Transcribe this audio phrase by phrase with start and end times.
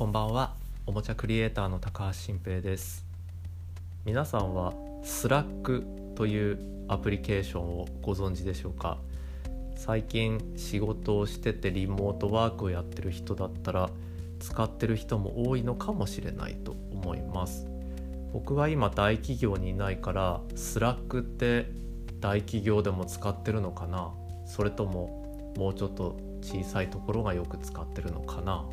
[0.00, 0.54] こんばんは。
[0.86, 3.04] おもちゃクリエイターの高橋新平です。
[4.06, 4.72] 皆さんは
[5.02, 5.84] Slack
[6.14, 6.58] という
[6.88, 8.96] アプリケーションをご存知でしょうか？
[9.76, 13.90] 最近仕事をしててリモートワークをやってる人だったら
[14.38, 17.68] 使ってる人も多いのかもしれないと思います。
[18.32, 21.66] 僕は今大企業にいないから Slack って
[22.20, 24.14] 大企業でも使ってるのかな？
[24.46, 28.64] それとももうちょっと小さいところがよく使ってるのかな？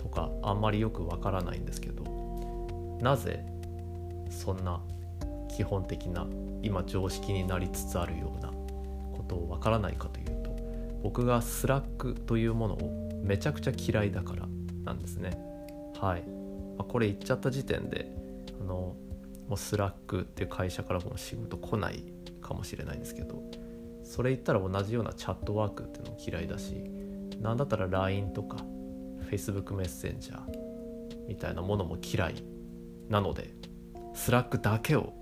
[0.00, 3.44] とかあんまりよくわからないんですけどなぜ
[4.30, 4.80] そんな
[5.54, 6.26] 基本的な
[6.62, 10.56] 今常識になりつつあるようなことをわからないかというと
[11.02, 14.48] 僕が Slack というものをめちゃくちゃ嫌いだから
[14.84, 15.38] なんですね。
[16.00, 16.24] はい、
[16.78, 18.10] ま、これ言っちゃった時点で
[18.58, 18.96] あの
[19.46, 22.04] もう Slack っていう会社からも仕事来ない
[22.40, 23.42] かもしれないんですけど
[24.02, 26.82] それ言ったら同じような Chatwork っていうのも嫌いだし
[27.40, 28.58] 何だったら LINE とか
[29.30, 30.44] Facebook メッセンジャー
[31.28, 32.44] みたいなものも嫌い
[33.08, 33.54] なので
[34.14, 35.12] Slack だけを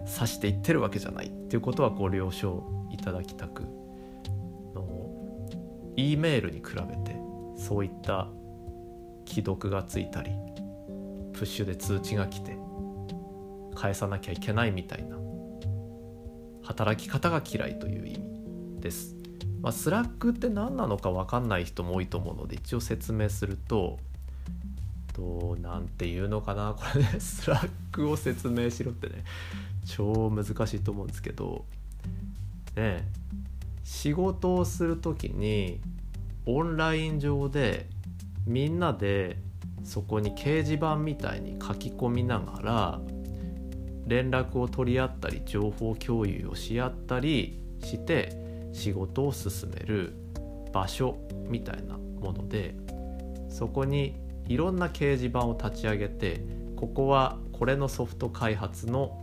[0.00, 3.62] 指していってるわけじゃないっていうことはご了承いただきたく
[4.74, 7.16] の E メールに比べて
[7.56, 8.28] そういった
[9.26, 10.30] 既読がついたり
[11.32, 12.56] プッシュで通知が来て
[13.74, 15.16] 返さなきゃいけないみたいな
[16.62, 19.19] 働き方が嫌いという意味です。
[19.62, 23.98] まあ、 Slack って何なのか分かんない人も多いと思うので一応説明すると
[25.12, 29.24] と何て言うのかなこれね Slack を説明しろってね
[29.84, 31.64] 超難しいと思うんですけど
[32.76, 33.06] ね
[33.84, 35.80] 仕事をする時に
[36.46, 37.88] オンライン上で
[38.46, 39.36] みんなで
[39.84, 43.00] そこに掲示板みたいに書き込みながら
[44.06, 48.49] 連絡を取り合ったり情報共有をし合ったりして
[48.80, 50.14] 仕事を進める
[50.72, 52.74] 場所みたいなもので
[53.48, 54.16] そこに
[54.48, 56.42] いろんな掲示板を立ち上げて
[56.76, 59.18] ここはこれのソフト開発の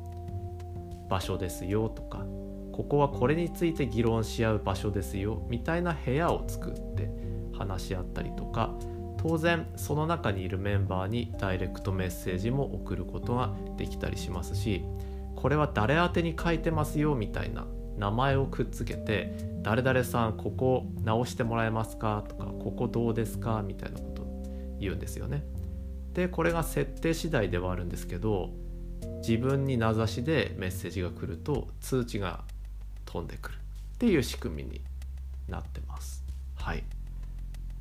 [1.10, 2.26] 場所ですよとか
[2.72, 7.10] ここはこれについて議論し合う場所ですよみたいな部屋を作って
[7.58, 8.76] 話し合ったりとか
[9.18, 14.84] 当然その中にいるメンバーにダイレクトメッセージも送ることができたりしますし
[15.36, 17.66] これは誰宛に書いてますよみたいな
[17.98, 19.36] 名前をくっつけて
[19.68, 24.26] 「誰々さんここ直してもらえますか?」とか「ここどうですか?」みたいなこと
[24.80, 25.44] 言うんですよね。
[26.14, 28.52] でこれが設定次第ではあるんですけど
[29.18, 32.46] 自分に名指しでメッセージが来ると通知が
[33.04, 34.82] 飛んでくるっていう仕組みに
[35.50, 36.24] なってます。
[36.56, 36.84] はい、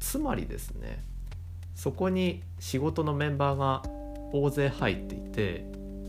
[0.00, 1.04] つまりですね
[1.76, 3.82] そこに仕事のメンバーが
[4.32, 5.64] 大勢入っていて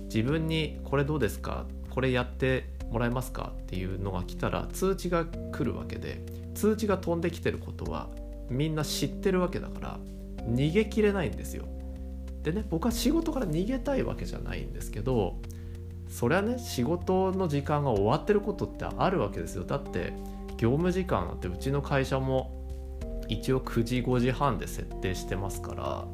[0.05, 6.21] 自分に「これどうですかこれやってもらえますかっていうのが来たら通知が来るわけで
[6.55, 8.09] 通知が飛んできてることは
[8.49, 9.99] みんな知ってるわけだから
[10.45, 11.65] 逃げきれないんですよ。
[12.43, 15.35] でね僕は仕事から逃げたいわけじゃないんですけど
[16.07, 19.63] それはね仕事の時間が終わってることってあるわけですよ。
[19.63, 20.13] だって
[20.57, 22.57] 業務時間なんてうちの会社も
[23.27, 26.05] 一応9時5時半で設定してますから、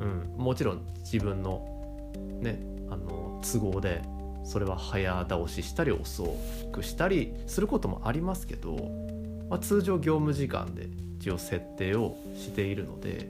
[0.00, 2.58] うん、もちろん自分のね
[2.88, 4.02] あの都合で
[4.44, 6.24] それは早倒ししたり遅
[6.72, 8.76] くしたりすることもありますけど、
[9.48, 13.28] まあ、通常業務時間で一応設定をしているので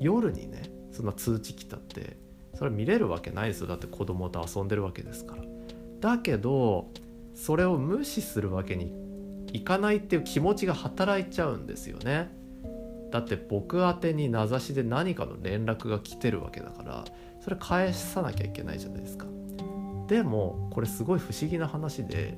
[0.00, 2.16] 夜にねそんな通知来たって
[2.54, 3.66] それ見れるわけないですよ。
[3.68, 5.42] だって子供と遊んでるわけですから。
[6.00, 6.90] だけど
[7.34, 8.92] それを無視するわけに
[9.52, 12.36] いかないっていう気持ちが働いちゃうんですよね。
[13.12, 17.04] だって僕宛てに名指しで何かの連絡が来てるわけだから
[17.40, 19.26] それ返さなきゃいけないじゃないですか。
[20.08, 22.36] でもこれすごい不思議な話で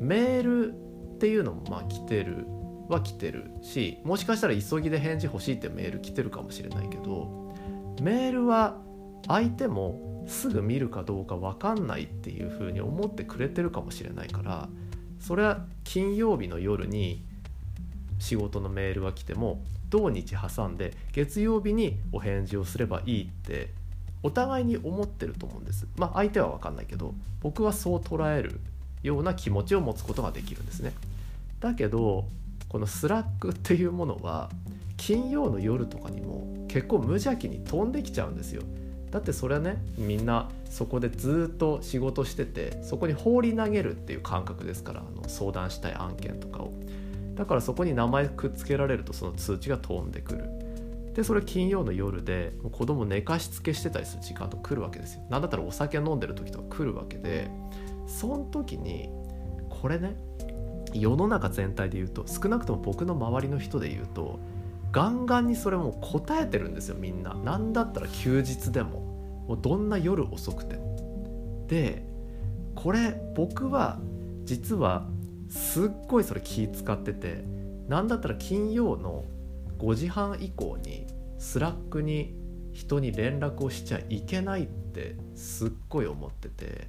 [0.00, 2.46] メールっていうのもまあ来てる
[2.88, 7.54] は来てるしもしかしたら急ぎで返事欲しいってメール来てるかもしれないけど
[8.00, 8.78] メールは
[9.28, 14.68] 相手もすぐ見るかどうか分かんないっていうふうに思ってくれてるかもしれないから
[15.18, 17.24] それは金曜日の夜に
[18.18, 23.70] 仕事のメールが来ても土日挟んで月曜日にお返事をすればいいって
[24.22, 25.86] お互いに思ってると思うんです。
[25.96, 28.60] まあ相手は分かんないけど僕はそう捉える
[29.02, 30.92] ような気持ちを持つことができるんですね。
[31.60, 32.26] だけど
[32.68, 34.50] この Slack っていうものは
[34.96, 38.62] 金曜の夜とかにも結構無邪気に飛んできちゃうんですよ。
[39.10, 46.72] だってそれはねみんなそこでずっと仕事しててそこに放り投げるっていう感覚ですからあの相談したい案件とかを。
[47.34, 50.44] だからそこに名前くっつけられるとその通知が飛んでくる。
[51.14, 55.22] でそれ金曜の夜で子供寝かしつけしてたりする時間と来るわけですよ。
[55.28, 57.50] 何だったらお酒飲んでる時とか来るわけで
[58.06, 59.10] その時に
[59.68, 60.16] これね
[60.94, 64.38] 世の中全体で言うと少なくとも僕の周りの人で言うと
[64.92, 67.34] ガンガンにそれも答えてるんですよみんな。
[67.44, 69.08] 何だったら休日でも。
[69.48, 70.76] もうどんな夜遅くて。
[70.76, 72.04] もで
[72.74, 73.98] これ僕は
[74.44, 75.06] 実は
[75.48, 77.44] すっごいそれ気使ってて
[77.88, 79.24] 何だったら金曜の
[79.80, 81.06] 5時半以降に
[81.38, 82.34] Slack に
[82.72, 86.86] 人に連絡をしちゃいけないってすっごい思ってて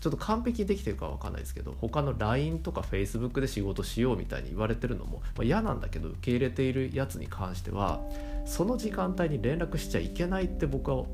[0.00, 8.00] ちょっと完璧にできてるかわかんないですけど他の LINE とか Facebook で仕事しようみたいに言われてるのも、まあ、嫌なんだけど受け入れているやつに関しては
[8.44, 11.04] その時間帯に連絡しちゃいけないって僕は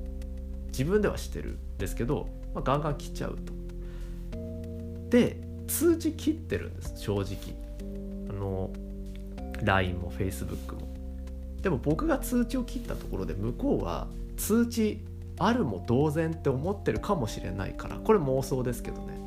[0.68, 3.52] 自分ではしてるんですけど、まあ、ガンガン切っちゃうと。
[5.10, 7.54] で通知切ってるんです正直。
[8.30, 8.70] あの
[9.62, 10.88] LINE も Facebook も。
[11.62, 14.06] でも僕が通知を切ったところで向こうは
[14.36, 15.04] 通知
[15.38, 19.18] あるも同然って思ってるかもしれないからこれ妄想ですけどね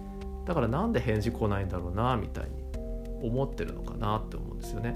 [0.45, 2.51] だからなんで返事来ないんだろうなみたいに
[3.21, 4.95] 思ってるのかなって思うんですよね。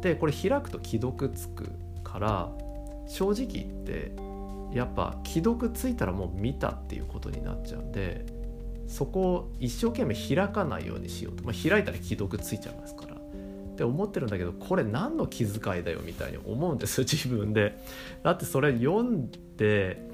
[0.00, 1.70] でこれ開くと既読つく
[2.02, 2.50] から
[3.06, 4.12] 正直言って
[4.72, 8.24] やっぱ既読ついたらもう見たっていうことになっちゃうんで
[8.86, 13.09] そこを一生懸命開かないようにしようと、まあ、開いたら既読ついちゃいますから
[13.80, 17.78] って思ってるんだけどこれ何の気遣いだよみたいに思うんです 自分で。
[18.22, 20.06] だってそれ読んで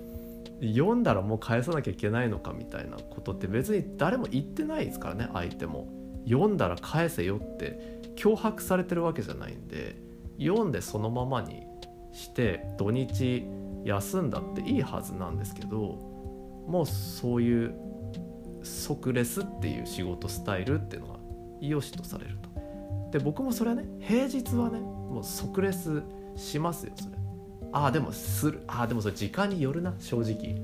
[0.62, 5.88] 読んだらもう返さなきゃいけないのかみたいなことって別に誰も言ってないですからね相手も
[6.24, 9.96] 読んだら返せよって脅迫されてるわけじゃないんで
[10.38, 11.66] 読んでそのままに
[12.12, 13.44] して土日
[13.84, 15.78] 休んだっていいはずなんですけど
[16.66, 17.74] もうそういう
[18.62, 21.18] 即レスっていう仕事スタイルっていうのが
[21.60, 22.55] 良しとされると
[23.10, 26.02] で僕もそれはね平日はねもう即レス
[26.36, 27.16] しますよそれ。
[27.72, 28.62] ああでもする。
[28.66, 30.54] ああでもそれ時間によるな正直。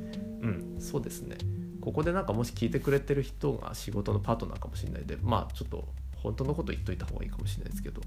[0.42, 1.36] うんそうですね。
[1.80, 5.04] ここでなんかもし聞いてくれてる人が仕事のパートナーかもしれない。
[5.04, 8.00] でまあちょっと本当のこと言っといた方がいいかもしれないですけど。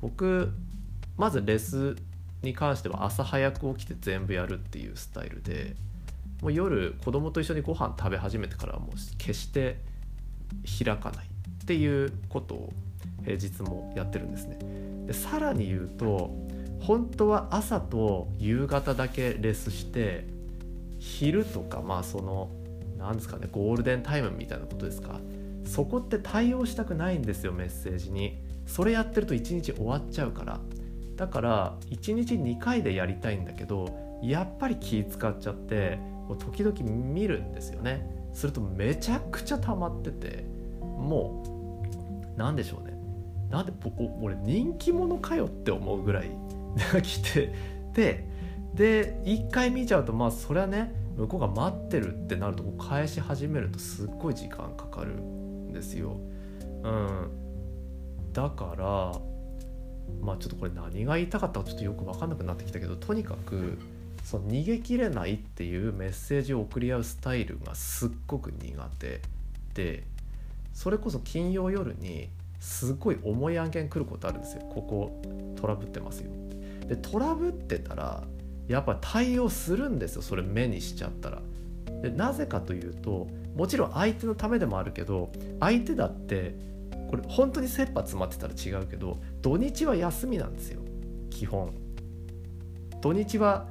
[0.00, 0.52] 僕
[1.16, 1.96] まずレス
[2.42, 5.76] に関しては朝早く起きて全部やるっていうスタイルで
[6.42, 9.78] もう夜子供と一緒にご飯食べ始めてからはもう決して
[10.84, 12.72] 開かないっていうことを
[13.24, 14.58] 平日もやってるんですね。
[15.06, 16.30] でさらに言うと
[16.80, 20.26] 本当は朝と夕方だけレスして
[20.98, 22.50] 昼とかまあその
[22.98, 25.20] 何ですかねゴールデンタイムみたいなことですか。
[25.64, 28.42] そこって対応したくないんですよメッセージに。
[28.66, 30.60] それやってると1日終わっちゃうから。
[31.16, 35.98] だから1日2回でやりたいんだけどやっぱり気使っちゃって
[36.38, 38.06] 時々見るんですよね。
[38.32, 40.44] するとめちゃくちゃ溜まってて
[40.80, 41.44] も
[42.36, 42.93] う何でしょうね。
[43.54, 43.72] なんで
[44.20, 46.30] 俺人気者かよって思うぐらい
[47.02, 47.54] 来て
[47.92, 48.28] で
[48.74, 56.16] で1回見ちゃうとまあそれはね向こうが待ってるってなると返し始めるとすっごい時間かかるんですよ。
[56.82, 59.20] うん、だから
[60.20, 63.78] まあちょっとこれ何が言いたかったかちょっとよく分かんなくなってきたけどとにかく
[64.24, 69.20] その逃げきれないっていうメッセージを送り合うスタイルがすっごく苦手
[69.74, 70.02] で
[70.72, 72.28] それこそ金曜夜に
[72.64, 74.62] すごい重い案件来ることあるんですよ。
[74.62, 75.22] ここ
[75.54, 76.30] トラブってますよ。
[76.88, 78.24] でトラブってたら
[78.68, 80.22] やっぱ対応するんですよ。
[80.22, 81.42] それ目にしちゃったら。
[82.00, 85.30] でなぜかというともちろん相手のためでもあるけど
[85.60, 86.54] 相手だって
[87.10, 90.80] これ本当に切羽詰まってたら違うけど土日は休みなんですよ。
[91.28, 91.74] 基本。
[93.02, 93.68] 土日は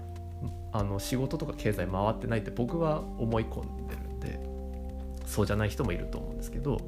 [0.71, 4.39] あの仕事とか経済回ってないって僕は思い込んでるんで
[5.25, 6.79] そうじゃない人もいると思うんですけど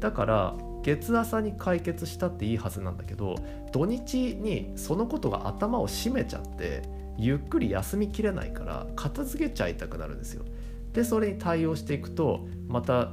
[0.00, 3.36] だから月朝に解決したっていいはずなんだけど
[3.72, 6.82] 土日にそのことが頭を占めちゃって
[7.18, 10.44] ゆっくり休みきれないから片付けちゃいたくなるんですよ。
[10.92, 13.12] でそれに対応していくとまた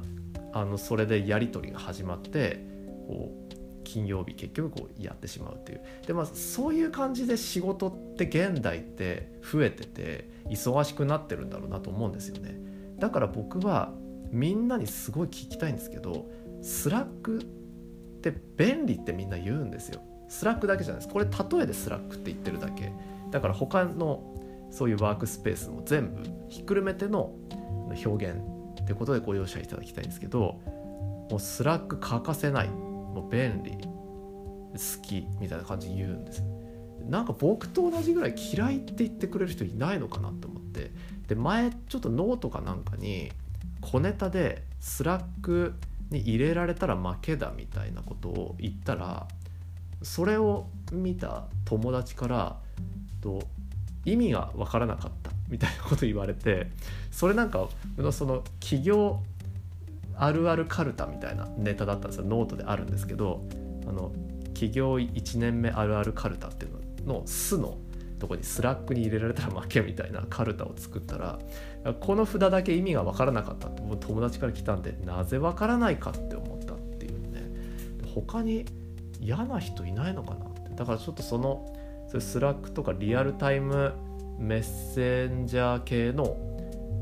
[0.52, 2.64] あのそれでやり取りが始まって
[3.06, 3.48] こう
[3.84, 12.56] 金曜日結局こうやってしまうっていうでまあそういう感じで仕事って現代って増えてて忙しくなってるんだろうなと思うんですよね
[12.98, 13.92] だから僕は
[14.30, 16.26] みんなにすごい聞きたいんですけど
[16.60, 17.46] Slack
[18.18, 20.00] って便利ってみんな言うんですよ。
[20.28, 21.12] Slack だけじゃないです。
[21.12, 22.92] これ例えで Slack って言ってるだけ。
[23.30, 24.34] だから他の
[24.70, 27.34] そういうワークスペースも全部ひっくるめての
[28.04, 28.36] 表現
[28.82, 30.60] ってことでご容赦いただきたいんですけど
[31.30, 32.68] もう Slack 欠かせない。
[32.68, 33.72] もう便利。
[34.72, 36.44] 好きみたいな感じに言うんです。
[37.08, 40.90] なんか僕と同じぐらい嫌いって言ってくれる人いないのかなと思って。
[41.26, 43.30] で前ちょっとノートかなんかに
[43.80, 45.74] 小ネタで Slack
[46.10, 49.26] に入れられたら負けだみたいなことを言ったら
[50.02, 52.56] それを見た友達から
[53.20, 53.42] と
[54.04, 56.70] 意味が分からなかったみたいなこと言われて
[57.10, 57.68] それなんか
[58.12, 59.22] その起業
[60.16, 62.24] あるあるカルタみたいなネタだったんですよ。
[62.26, 63.44] ノートであるんですけど
[63.86, 64.12] あの
[64.54, 67.78] 起業1年目あるあるカルタっていうの「す」の
[68.18, 71.38] とこに Slack に入れられたら負けみたいなカルタを作ったら
[72.00, 77.42] この札だけ意味が分からなかったって友達から来たんでなぜ分からないかって思ったっていうね
[78.14, 78.66] 他に
[79.20, 81.74] 嫌な人いないのかなってだからちょっとその
[82.08, 83.92] それ Slack とかリアルタイム
[84.38, 86.36] メッセンジャー系の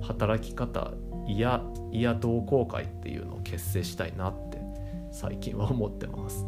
[0.02, 0.92] 働き方
[1.26, 4.58] いやいや同好会っていうのを結成したいなって
[5.12, 6.44] 最近は思ってます。